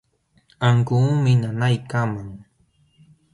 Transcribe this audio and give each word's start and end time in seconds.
Ankuumi 0.67 1.31
nanaykaman. 1.41 2.29